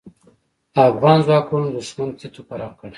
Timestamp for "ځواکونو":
1.27-1.67